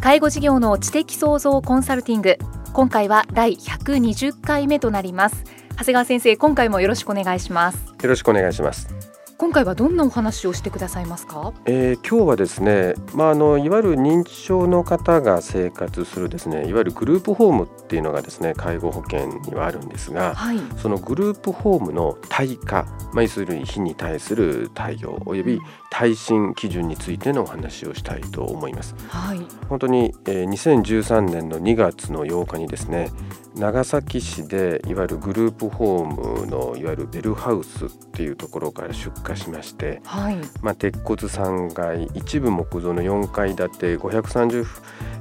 [0.00, 2.38] 介護事業の知的創造コンサルティング。
[2.72, 5.44] 今回は第120回目となります。
[5.72, 7.94] 長谷川先生今回もよろしくお願いします。
[8.00, 9.07] よろしくお願いします。
[9.40, 28.96] 今回はどんなお話をしてくださいますか、えー、今日はですね、まあ、あのいわゆる認知症の方が生活するですねいわゆるグループホームっていうのがですね介護保険にはあるんですが、はい、そのグループホームの対価、まあ、要するに日に対する対応および耐震基準についてのお話をしたいと思います。
[29.08, 33.10] はい、本当に、えー、2013年の2月の8日にですね
[33.58, 44.64] 長崎市でいわゆるグループホームのいわゆるベルハウスっていうところから出火しまして、はい、まあ、鉄骨3階一部木造の4階建て530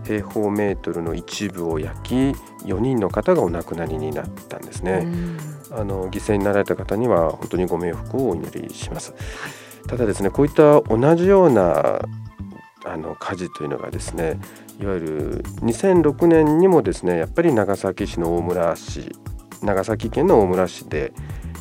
[0.05, 2.15] 平方メートルの一部を焼き
[2.65, 5.08] 4人の方がお亡くなりになったんですね。
[5.71, 9.13] あの犠牲になられた方には本当にご冥福をお祈りします。
[9.88, 12.02] ただですねこういった同じような
[12.85, 14.39] あの火事というのがですね
[14.80, 19.11] いわゆる2006年にもですねやっぱり長崎市の大村市
[19.61, 21.14] 長崎県の大村市で、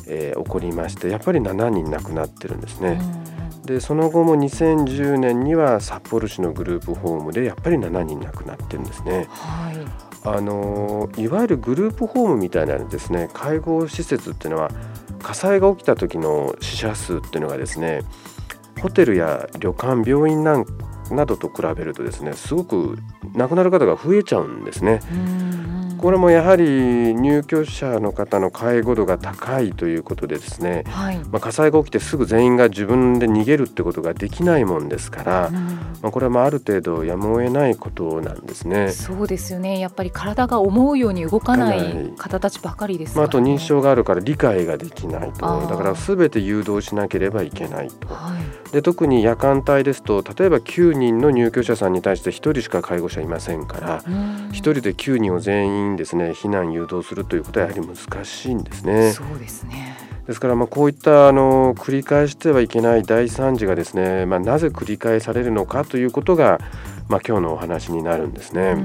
[0.07, 2.99] えー、起こりましてやっぱり7人亡くなってるんですね。
[3.65, 9.27] でその後も2010年には札幌市のグループホームでやっぱり7人亡くなってるんですね。
[9.29, 9.77] はい、
[10.23, 14.71] あのいわゆるグループホームみたいなですね介護施設っていうのは
[15.21, 18.03] 火災が起きた時の死者数っていうのがですね
[18.81, 20.65] ホテルや旅館病院なん
[21.13, 22.97] などと比べるとですねすごく
[23.33, 25.01] 亡くなる方が増えちゃうんですね。
[25.97, 35.55] これもやはり入居者の方の介護度が高いということでですね、はい、まあ、火災が起きてすぐ全員が自分で逃げるってことができないもんですから、うん、
[36.01, 38.67] まあ、これはまあある程度やむを得ないことなんです。
[38.67, 38.91] ね。
[38.91, 39.79] そうですよね。
[39.79, 45.67] やっぱり体が思うように動かない方たちばかりです、ね、まあ、あと認知症があるから理解ができないと。
[45.67, 48.07] だから全て誘導しなければいけないと。
[48.07, 59.11] はい、で特に夜間帯ですと例えば9人の入居者さんに対して1人しか介護者いませんから1人で9人を全員ですね避難誘導するということはやはり難しいんですね。
[59.11, 59.95] そうですね
[60.27, 66.59] ですからまあこういったあの繰り返してはいけない大惨事がですね、まあ、なぜ繰り返されるのかということが、
[67.07, 68.75] まあ、今日のお話になるんですね。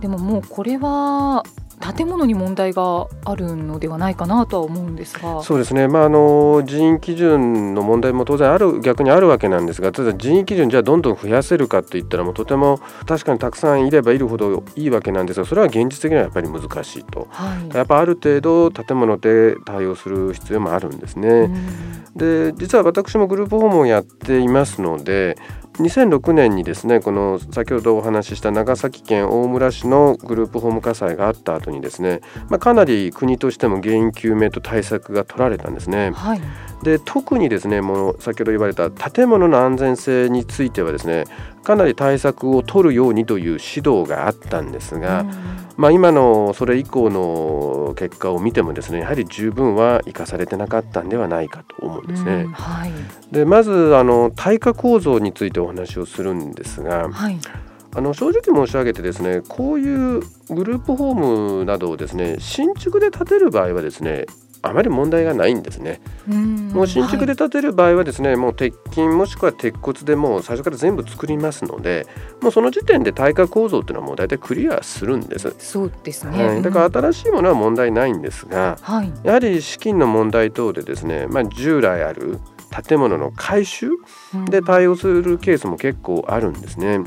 [0.00, 1.44] でももうこれは
[1.80, 5.42] 建物に問題があるのではないかなとは思うんですが。
[5.42, 21.50] そうですね、まあ、あの人員基準の問題も当然ある逆にあるわけなんですがただ人員基準じゃあどんどん増やせるかといったらもうとても確かにたくさんいればいるほどいいわけなんですがそれは現実的にはやっぱり難しいと、はい、やっぱある程度建物で対応する必要もあるんですね。
[22.14, 25.38] で実は私もグループホームをやっていますので
[25.74, 36.10] 2006年にですねこの先ほどお話しした長崎県大村市のグループホーム火災があった後にですね、まあ、かなり国としても原因究明と対策が取られたんですね。
[36.12, 36.40] はい、
[36.82, 41.24] で特にですねもう先ほど言われた建物の安全性についてはですね
[41.62, 43.56] かなり対策を取るようにという指
[43.88, 45.24] 導があったんですが、
[45.80, 52.48] まあ、今のそれ以降の結果を見てもですねやはり十分は生かされてなかったんではないかと思うんですね。
[52.52, 52.92] はい、
[53.32, 57.38] でまずあの耐火構造についてお話をするんですが、はい、
[57.96, 60.20] あの正直申し上げてですねこういう
[60.50, 64.26] グループホームなどをですね新築で建てる場合はですね
[64.62, 66.00] あまり問題がないんですね。
[66.26, 72.06] もう新築で建てる場合はですね、はい、もう鉄筋もしくは鉄骨でもう最初から全部作りますので
[72.40, 75.54] もうその時点で耐火構造っていうのはもう大体クリアするんです。
[75.58, 82.38] そうですね、はい、だから新しいものは問題ないんですが、はい、やはり資金の問題等でですね、まあ、従来ある
[82.70, 83.90] 建物の改修
[84.48, 87.00] で対応するケースも結構あるんですね。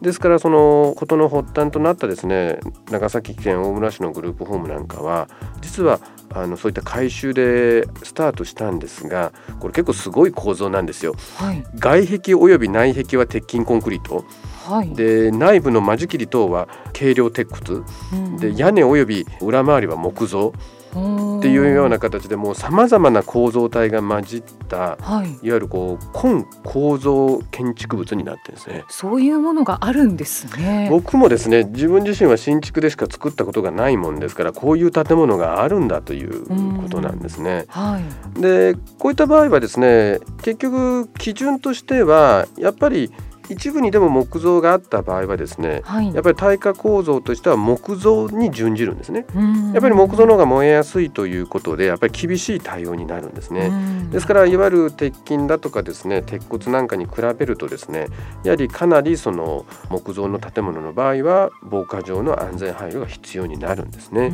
[0.00, 2.60] ですからその事の発端となったですね
[2.90, 5.28] 長崎県大村市のグループホームなんかは
[5.60, 6.00] 実は
[6.30, 11.14] あのそういった改修でスタートしたんですがこれ結構すごい構造なんですよ。
[11.36, 14.24] はい、外壁および内壁は鉄筋コンクリート。
[14.66, 20.52] はい、で内部の間仕切り等は軽量鉄骨、うん、で屋根および裏回りは木造
[21.38, 28.84] っていうような形でもうさまざまな構造体が混じった、はい、いわゆるこう根構造建築物になってですね。
[28.88, 30.88] そういうものがあるんですね。
[30.90, 36.46] 僕もですね自分自身は新築でしか作ったことがないもんですからこういう建物があるんだという
[36.82, 37.66] ことなんですね。
[37.68, 38.00] は
[38.36, 43.12] い、でこういった場合はですね結局基準としてはやっぱり
[43.48, 49.26] 一部にでも木造があった場合はですね、はい、やっぱり耐火構造としては木造に準じるんですね。
[49.72, 53.70] やっぱり木造の方が燃えやすいということでやっぱり厳しい対応になるんですね。
[54.10, 58.08] ですからいわゆる鉄筋だとかですね鉄骨なんかに比べるとですね
[58.44, 64.32] やはりかなりその木造の建物の場合は防火上の安全配慮が必要になるんですね。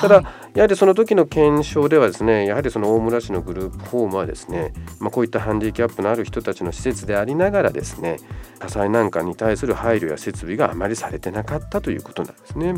[0.00, 0.22] ただ、
[0.54, 8.18] やはりその時の検証ではですねやはりその大村市のグループホームはですね、まあ、こういったハンディキャップのある人たちの施設でありながらですね
[8.58, 12.74] 火災なんかに対する配慮や設備があまりされてなかったということなんですね。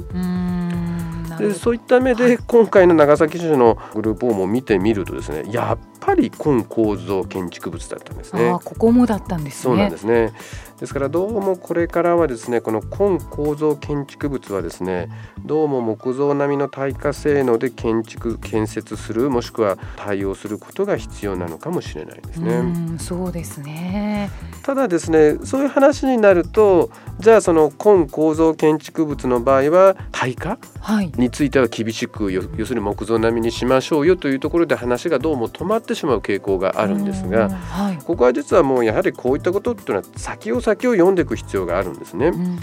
[1.38, 8.56] でそういった目で今回の長崎市のグループを見てみるとですねやっぱり根構造建築物だったんですね。
[8.64, 10.32] ここもだったんです、ね、そうなんですね。
[10.78, 15.08] ですからどうもこれからはですねこの根構造建築物はですね
[15.44, 22.62] どうも木造並みの耐火性能で建築建設するもしくは対応することが必要なのかもしれないですね。
[22.96, 24.30] うそうですね。
[24.62, 42.28] ただですねそういう話になるとじゃあその根構造建築物の場合は耐火、はい、については厳しく要するに木造並みにしましょうよというところで話がどうも止まってしまう傾向があるんですが、はい、ここは実はもうやはりこういったことっていうのは先を先を読んでいく必要があるんですね。
[42.28, 42.58] うん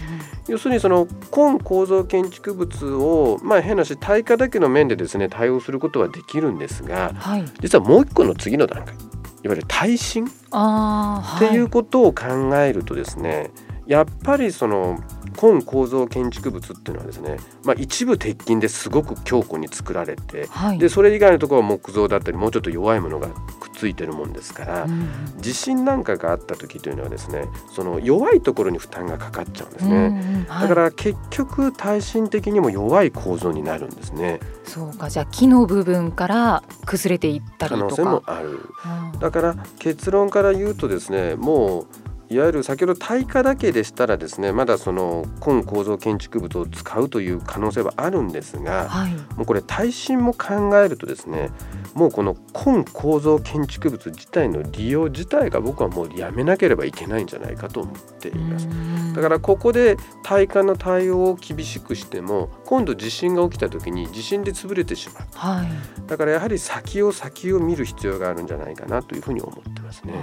[0.47, 13.51] 要するにその根構造建築物をまあ変なし耐火だけの面でですね対応することはできるんですが、はい、実はもう一個の次の段階いわゆる耐震っていうことを考えるとですね、
[13.87, 14.99] やっぱりその
[15.41, 25.09] 根構造建築物っていうのはですね、まあ、一部鉄筋ですごく強固に作られて、はい、でそれ以外のところは木造だったりもうちょっと弱いものがくっついてるもんですから、うん、
[25.39, 34.39] 地震なんかがあった時というのはですねその弱いところに負担がかかっちゃうんですね、うんはい、だから結局耐震的にも弱い構造になるんですね。
[34.63, 35.09] そうか。
[35.09, 37.77] じゃあ木の部分から崩れていったりとか。
[37.77, 38.69] 可能性もある、
[39.13, 41.87] うん、だから結論から言うとですねもう
[42.29, 51.51] いわゆる先ほど耐火だけでしたらですねまだその根構造建築物を使うという可能性はあるんですが、はい、もうこれ耐震も考えるとですね
[51.93, 58.67] もうこの根構造建築物自体の利用自体が僕はもうやめなければいけないんじゃないかと思っています。
[59.13, 65.67] だからここで耐火の対応を厳しくしても今度地震が起きた時に地震で潰れてしまう、はい、
[66.07, 70.13] だからやはり先を先を見る必要があるんじゃないかなというふうに思ってますね。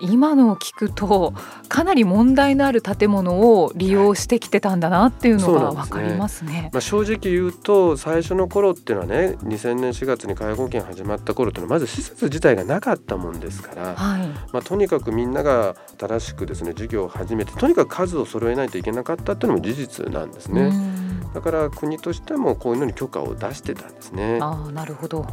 [0.00, 1.32] 今のを聞くと
[1.68, 6.36] かなり問題のある建物を利用してきてたんだなっていうのが分かりますね。
[6.36, 6.70] すね。
[6.72, 20.70] まあ、正直言うと最初の頃っていうのはね2000年4月に介護保険始まった頃っていうのはまず施設自体がなかったもんですから、はい、まあ、とにかくみんなが新しくですね授業を始めてとにかく数を揃えないといけなかったっていうのも事実なんですね。
[21.34, 24.38] だから国としてもこういうのに許可を出してたんですね。
[24.42, 25.26] あなるほど。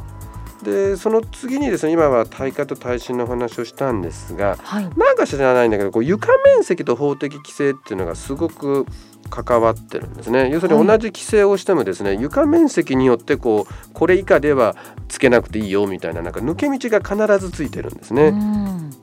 [0.63, 8.85] でその次にですね今は耐火と耐震の話をしたんですが、はい、なんか知らないんだけどこう床面積と法的規制っていうのがすごく
[9.29, 10.49] 関わってるんですね。
[10.51, 14.75] 要するに同じ規制をしてもですね、はい、床面積によってこうこれ以下では
[15.09, 18.33] つけなくていいよみたいななんか抜け道が必ずついてるんですね。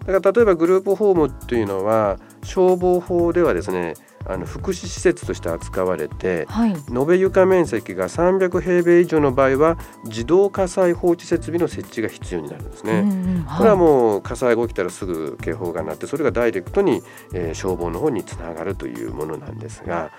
[0.06, 3.94] だから例えばグループホームっていうのは消防法ではですね
[4.26, 13.00] あの福祉施設として扱われて、はい、延べ床面積が300平米以上の場合は自動火災報知設備の設置が必要になるんですね。
[13.00, 20.10] うんうんはい、これはもう火災が起きたらすぐ警報が鳴ってそれがダイレクトに、えー、消防の方につながるというものなんですが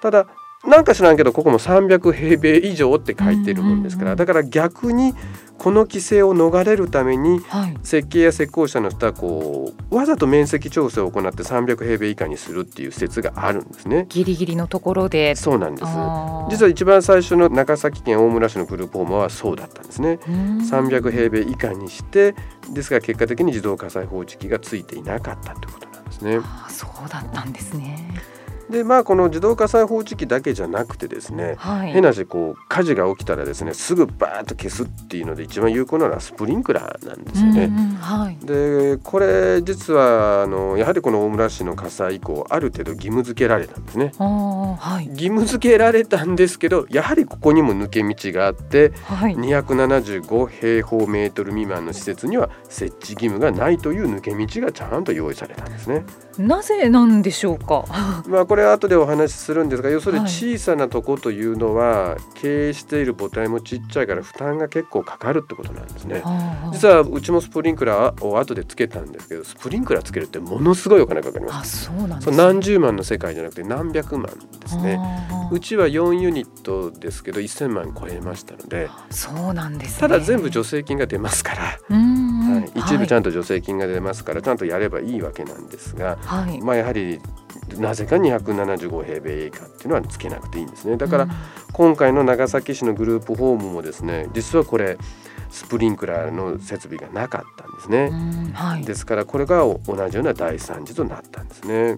[0.00, 0.28] ただ
[0.66, 5.14] なんか知らんけどここも300平米以上って書いてるもんですから、だから逆に
[5.56, 7.40] この規制を逃れるために、
[7.82, 14.06] 設計や施工者の人はこうわざと面積調整を行って300平米以下にするっていう説があるんですね。
[14.08, 15.84] ギリギリのところでそうなんです
[16.50, 20.18] 実は一番最初の長崎県大村市のグループホームはそうだったんですね。
[20.26, 22.34] 300平米以下にして
[22.70, 26.40] ですが結果的に自動火災報知器がついていなかったということなんですね。
[26.68, 28.12] そうだったんですね。
[28.70, 37.64] でまあこの自動火災報知器だけじゃなくてですね、はい、変なしこう火事が起きたらですねすぐバーッと消すっていうので一番有効なのはスプリンクラーなんですよね。
[37.64, 44.12] うんうんはい、でこれ実はあのやはりこの大村市の火災以降ある程度義務付けられたんですね。
[44.18, 56.04] はい、義務付けられたんですけどやはりここにも抜け道があって、はい、275平方メートル未満の施設には設置義務がないという抜け道がちゃんと用意されたんですね。
[56.38, 57.84] なぜなんでしょうか？
[58.28, 66.22] まあこれ後でお話しするんですが、要するに小さなとこというのは、はい、経営している母体もちっちゃいから負担が結構かかるってことなんですね。
[66.72, 71.90] 実はうちもスプリンクラーを後でつけたんですけど、スプリンクラーつけるってものすごいお金かかります。
[71.90, 75.00] あ、そうなんです、ね、何十万の世界じゃなくて何百万ですね。
[75.50, 86.18] うちは4ユニットですけど1000万超えましたので、そうなんです、ね、ただ全部助成金が出ますから、はい、一部ちゃんと助成金が出ますから、ちゃんとやればいいわけなんですが。
[86.28, 87.20] はい、まあやはり
[87.78, 90.98] なぜか275平米以下っていうのはつけなくていいんですね。
[90.98, 91.28] だから
[91.72, 94.98] 今回の長崎市のグループホームもですね実はこれ
[95.50, 99.78] スプリンクラーの設備がなかったんですね、はい、ですからこれが同
[100.10, 101.96] じような大惨事となったんですね。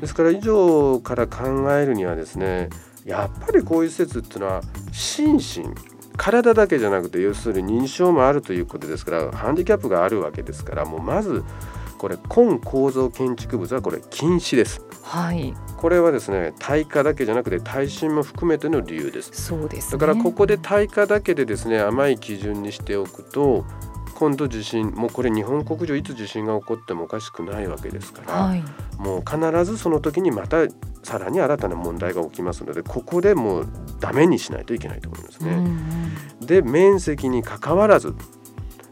[0.00, 2.70] ですから以上から考えるにはですね
[3.04, 5.68] やっぱりこういう施設っていうのは心身
[6.16, 11.44] 体だけじゃなくて要するに認証もあるということですからハンディキャップがあるわけですからもうまず
[12.00, 14.80] これ根構造建築物はこれ禁止です。
[15.02, 15.52] はい。
[15.76, 19.30] これはですね耐火だけじゃなくて耐震も含めての理由です。
[19.34, 23.66] そうです、ね、だからここで耐火だけでですね甘い基準にしておくと
[24.14, 28.62] 今度地震もうこれ日本国上いつ地震が起こってもおかしくないわけですから、はい、
[28.96, 30.66] もう必ずその時にまた
[31.02, 33.68] さらに新たな問題が起きますのでここでもう
[34.00, 35.50] ダメにしないといけないと思いますね。
[35.50, 35.66] うん
[36.40, 38.14] うん、で面積にかかわらず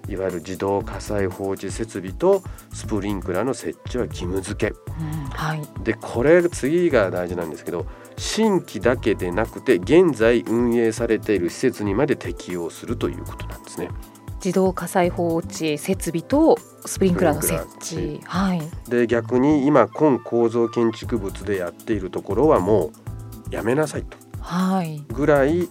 [0.09, 7.87] いわゆる自動火災報知設備とスプリンクラーの設置は義務付け、うんはい、でこれ次が大事なんですけど
[8.17, 13.91] 新規だけでなくて現在運営されている施設にまで適用するということなんですね。
[14.45, 17.61] 自動火災報知設備とスプリンクラーの設
[17.95, 22.93] 置、はい、で逆に今今構造建築物でやっているところはも
[23.51, 25.69] うやめなさいと、はい、ぐらい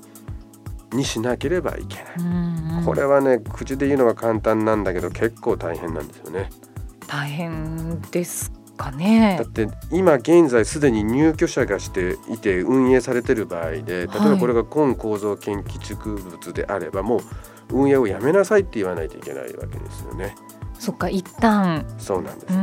[0.94, 6.50] にしなければいけない、うんうん、これはね口で言うのは簡単なんだけど結構大変なんですよね。
[7.08, 9.38] 大変ですかね。
[9.40, 17.22] だって今現在すでに入居者がしていて運営されてる場合で例えばこれが今構造建築物であれば、もう
[17.72, 20.36] 運営をやめなさいって言わないといけないわけですよね。
[20.80, 21.86] そっか一旦。
[21.98, 22.54] そうなんです。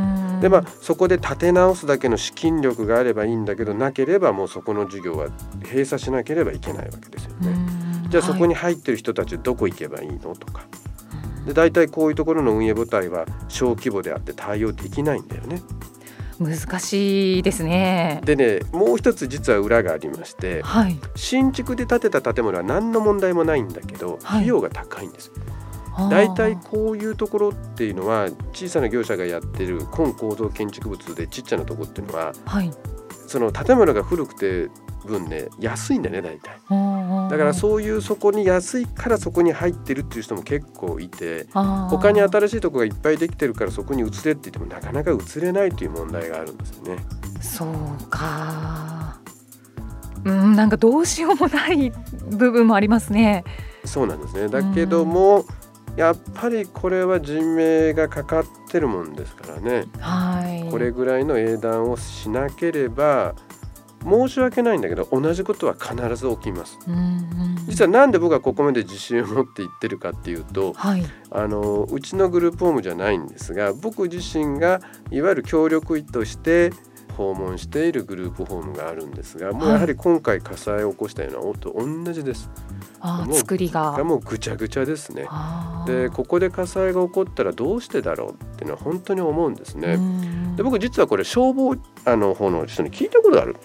[0.41, 5.29] でまあそこで立て直すだけの資金力があればいいんだけどなければもうそこの事業は
[5.63, 7.74] 閉鎖しなければいけないわけですよね。
[8.15, 10.65] じゃあそこに入ってる人たちどこ行けばいいのとか。
[11.45, 15.61] で大体こういうところの運営部隊は小規模であって対応できないんだよね。
[16.39, 18.21] 難しいですね。
[18.23, 25.33] でねもう一つ実は裏がありまして、はい、新築で建てた建物は何の問題もないんだけど、費用が高いんです。
[26.09, 32.71] 大体こういうところっていうのは小さな業者がやってる根構造建築物でちっちゃなところっていうのは、はい、
[33.27, 34.69] その建物が古くて
[35.05, 36.59] 分ね安いんだね大体。
[37.29, 46.97] だからそういうそこに安いからそこに入ってるっていう人も結構いて他に新しいとこがいっぱいできてるからそこに移れって言ってもなかなか移れないという問題があるんですよね。
[47.41, 49.19] そうか。
[50.25, 51.91] うんなんかどうしようもない
[52.31, 53.43] 部分もありますね。
[53.85, 54.47] そうなんですね。
[54.47, 55.45] だけども、
[55.95, 63.35] やっぱりこれは人命がかかってるもんですからね、はい、これぐらいの英断をしなければ
[64.03, 66.77] 申し訳ないんだけど同じことは必ず起きます。
[67.67, 74.79] 実はなんで僕はここまで自信を持って言ってるかっていうと、はい、あのうちのグループホームじゃないんですが僕自身が
[75.09, 76.71] いわゆる協力医として
[77.17, 82.49] 訪問しているグループホームがあるんですがもうやはり今回火災を起こしたようなのと同じです。
[82.99, 85.27] あ作りがもうぐちゃぐちゃですね。
[85.85, 89.97] でここで火災が起こったらどうしてだろうっていうのは本当に思うんですね。
[90.55, 91.75] で僕実はこれ消防
[92.05, 93.55] あの方の人に聞いたことある？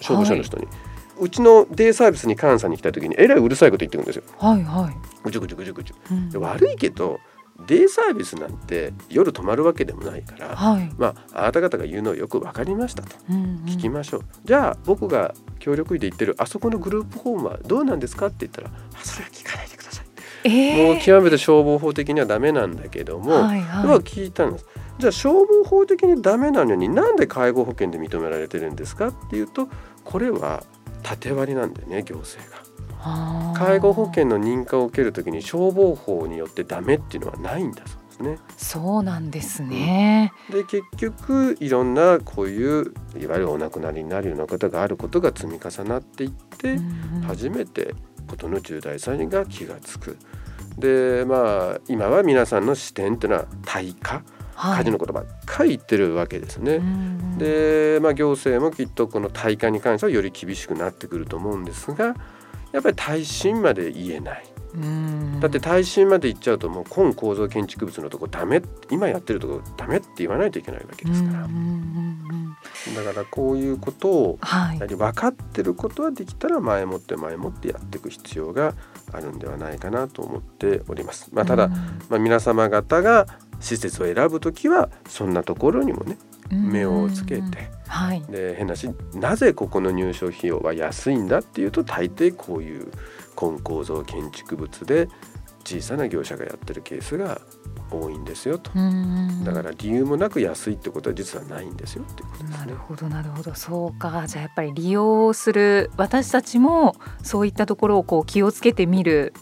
[0.00, 0.66] 消防署の人に。
[1.20, 4.22] うちのデイサービスに監査に来た時にえらいうるさいこと言ってくるんですよ。
[4.38, 4.96] はいはい。
[5.22, 5.94] ぐちゅぐちゅぐちゅぐちゅ。
[6.10, 7.18] うん、悪いけど
[7.66, 20.06] デイサービスなんて夜泊まるわけでもないから、はい、まああなた方が言うのをよく分かりましたと、うんうん、聞きましょうじゃあ僕が協力医で言ってるあそこのグループホームはどうなんですかって言ったらあそれは聞かないでください、
[20.44, 24.66] えー、もう極めて消防法的にはダメなんだけども、はいはい、は聞いたんです。
[24.98, 29.68] じゃあ消防法的にダメなのになんで介護保険で認められてるんですかっていうと
[30.04, 30.62] これは
[31.02, 32.60] 縦割りなんだよね行政が。
[33.54, 38.38] 介護保険の認可を受けるときに消防法によってダメっていうのはないんだそうですね。
[38.56, 40.32] そうなんですね。
[40.50, 46.78] で結局いろんなこういういわゆるお亡くなりになるような方があることが積み重なっていって、
[47.26, 47.94] 初めて
[48.26, 50.18] 事の重大さが気が付く。
[50.78, 54.22] でまあ今は皆さんの視点っていうのは対価
[54.56, 56.80] 家事のことばっかり言ってるわけですね。
[57.38, 62.14] で、まあ、行政もきっとこの対価に関してはより厳しくなってくると思うんですが
[62.72, 64.44] やっぱり耐震まで言えない。
[65.40, 71.48] だって耐震まで行っちゃうともう今構造建築物のとこダメ今やってるとこダメって言わないといけないわけですから。
[72.94, 78.74] だからこういうことをやはり分かってることはできたら前もって前もってやっていく必要が
[79.12, 81.30] あるんではないかなと思っております。
[81.32, 81.68] まあ、ただ、
[82.08, 83.26] まあ、皆様方が
[83.60, 86.18] 施設を選ぶ時はそんなところにもね
[86.50, 92.90] 目をつけて、はい、で変なしなぜここの入所費用は安いんだっていうと大抵こういう
[93.40, 95.08] 根構造建築物で
[95.64, 97.40] 小さな業者がやってるケースが
[97.90, 98.70] 多いんですよと。
[99.44, 103.54] だから理由もなく安いってことは実はないんですよっていうことです、ね、なるほどなるほど。
[103.54, 104.26] そうか。
[104.26, 109.34] じゃあやっぱり利用する私たちもそういったところをこう気をつけてみる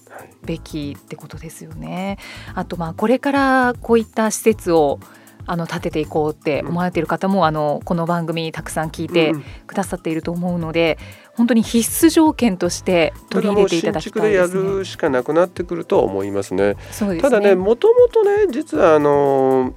[0.44, 2.18] べきってことですよね。
[2.46, 4.98] はい、あとまあこれからこういった施設を
[5.46, 9.32] あの立てていこうって思われている方も、あのこの番組たくさん聞いて
[9.66, 10.98] くださっていると思うので、
[11.38, 16.76] 本当に必須条件として取り入れていただきたいです、ね、でやるしかなくなってくると思いますね。
[16.90, 19.72] すねただねもともとね実はあの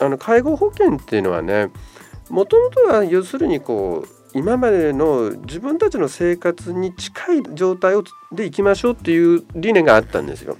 [0.00, 1.70] あの介護保険っていうのはね
[2.28, 10.56] もともとは要するにこう今までの自分たちの生活に近い状態をでいきましょうっていう理念があったんですよ。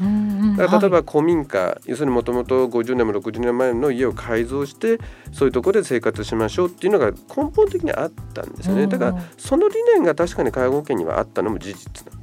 [0.56, 4.98] だから例えば古民家、はい、要するにもともと50年も60年前の家を改造して
[5.32, 8.86] そういうところで生活しましょうっていうのが根本的にあったんですよね。
[8.86, 12.17] だからその理念が確かに介護保険にはあったのも事実なん。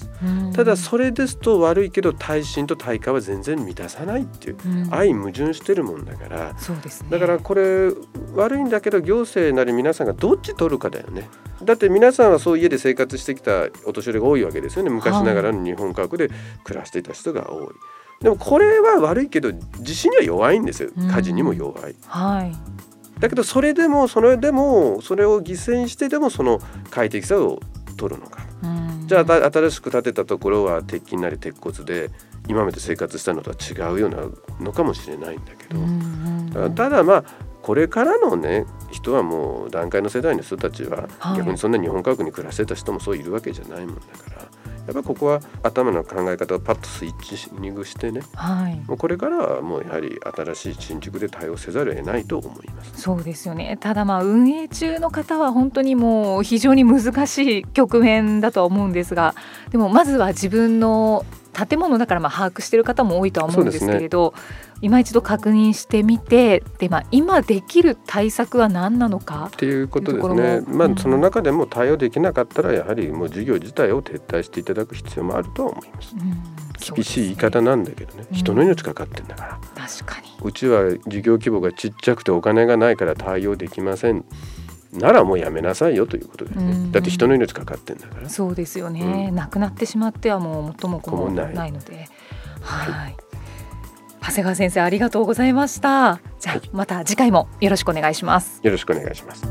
[0.53, 4.57] ただそれですと悪いけど耐震と耐火は全然満たさないっていう
[4.89, 7.91] 相矛盾してるもんだから、そうですね、だからこれ
[8.33, 11.29] 悪いんだけど行政なり皆さんがどっち取るかだよね。
[11.63, 16.29] だって皆さんはそう家で生活してきたお年寄りが多いわけですよね昔ながらの日本家屋で
[16.63, 17.67] 暮らしていた人が多い。
[18.21, 21.95] でもこれは悪いけど地震には弱いんですよ火事にも弱い。
[22.07, 22.85] はい
[23.19, 27.61] だけどそれでもそれでもそれを犠牲にしてでもその快適さを
[27.95, 28.44] 取るのか。
[29.05, 32.09] じゃあ新しく建てたところは鉄筋なり鉄骨で
[32.47, 34.17] 今まで生活したのとは違うような
[34.59, 37.23] のかもしれないんだけど、ただまあ
[37.61, 44.34] これからのね人はもう段階の世代の人たちは、逆にそんな日本家屋に暮らしてた人もそういるわけじゃないもんだから
[44.85, 53.01] やっぱここは頭の考え方をパッとスイッチニングしてね、はい、もうこれからはもうやはり新しい新築で対応せざるを得ないと思います。
[53.01, 53.77] そうですよね。
[53.79, 59.35] ただまあ運営中の方は本当にもう非常に難しい局面だとは思うんですが
[59.71, 64.41] でもまずは自分の建物だからまあ把握している方も多いとは思うんですけれど、ね、
[64.81, 69.49] 今一度確認してみてで、まあ、今できる対策は何なのか？
[69.53, 76.15] っていうことですね、まあ、その中でも対応できなかったらやはりもう事業自体を撤退していただく必要もあるとは思います。
[76.15, 80.27] うん、厳しい言い方なんだけどね、人の命かかってんだから、確かに。
[80.43, 84.25] うちは事業規模がちっちゃくてお金がないから対応できません
[84.97, 86.89] ならもうやめなさいよということですね。
[86.91, 88.29] だって人の命かかってんだから。
[88.29, 89.27] そうですよね。
[89.29, 92.07] うん、亡くなってしまってはもう元も子もないので。
[92.61, 93.15] はい、はい。
[94.21, 96.19] 長谷川先生ありがとうございました。
[96.39, 98.59] じゃあ、また次回もよろしくお願いします。
[98.63, 99.43] よろしくお願いします。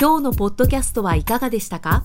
[0.00, 2.04] 今日のポッドキャストはいかがでしたか？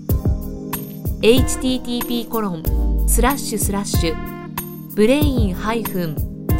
[1.21, 2.63] http コロン
[3.07, 6.57] スラッシュスラッシュブレイン -gr.com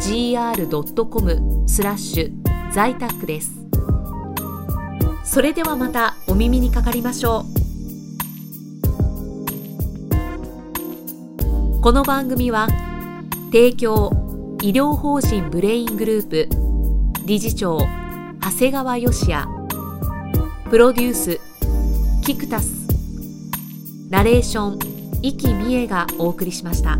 [1.68, 2.32] スラッシュ
[2.72, 3.50] 在宅です。
[5.24, 7.44] それではまたお耳にかかりましょう。
[11.80, 12.68] この番組は
[13.46, 14.12] 提供
[14.62, 16.48] 医療法人ブレイングループ
[17.26, 17.80] 理事長
[18.40, 19.48] 長谷川義也。
[20.70, 21.40] プロデュース
[22.24, 22.81] キクタス
[24.12, 24.78] ナレーション
[25.22, 26.98] 生きみえがお送りしました。